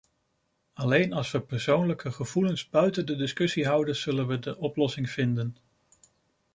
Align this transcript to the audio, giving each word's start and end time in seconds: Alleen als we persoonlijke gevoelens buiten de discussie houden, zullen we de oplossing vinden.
Alleen 0.73 1.13
als 1.13 1.31
we 1.31 1.41
persoonlijke 1.41 2.11
gevoelens 2.11 2.69
buiten 2.69 3.05
de 3.05 3.15
discussie 3.15 3.65
houden, 3.67 3.95
zullen 3.95 4.27
we 4.27 4.39
de 4.39 4.57
oplossing 4.57 5.09
vinden. 5.09 5.57